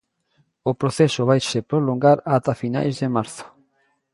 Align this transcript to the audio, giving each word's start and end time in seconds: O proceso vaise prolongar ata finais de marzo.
O 0.69 0.71
proceso 0.81 1.21
vaise 1.29 1.59
prolongar 1.71 2.17
ata 2.35 2.53
finais 2.61 2.93
de 3.01 3.07
marzo. 3.15 3.45